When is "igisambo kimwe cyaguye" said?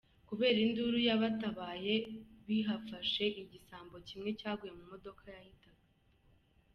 3.41-4.71